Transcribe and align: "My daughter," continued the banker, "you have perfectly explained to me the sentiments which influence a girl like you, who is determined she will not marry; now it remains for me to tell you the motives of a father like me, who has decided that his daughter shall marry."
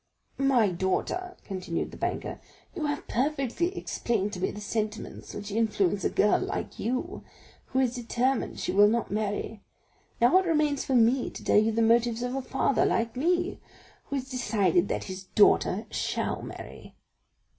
"My 0.39 0.69
daughter," 0.69 1.37
continued 1.45 1.91
the 1.91 1.95
banker, 1.97 2.39
"you 2.73 2.87
have 2.87 3.07
perfectly 3.07 3.77
explained 3.77 4.33
to 4.33 4.39
me 4.41 4.49
the 4.49 4.59
sentiments 4.59 5.35
which 5.35 5.51
influence 5.51 6.03
a 6.03 6.09
girl 6.09 6.39
like 6.39 6.79
you, 6.79 7.23
who 7.67 7.79
is 7.81 7.93
determined 7.93 8.59
she 8.59 8.71
will 8.71 8.87
not 8.87 9.11
marry; 9.11 9.61
now 10.19 10.35
it 10.39 10.47
remains 10.47 10.83
for 10.83 10.95
me 10.95 11.29
to 11.29 11.43
tell 11.43 11.57
you 11.59 11.71
the 11.71 11.83
motives 11.83 12.23
of 12.23 12.33
a 12.33 12.41
father 12.41 12.83
like 12.83 13.15
me, 13.15 13.59
who 14.05 14.15
has 14.15 14.27
decided 14.27 14.87
that 14.87 15.03
his 15.03 15.25
daughter 15.25 15.85
shall 15.91 16.41
marry." 16.41 16.95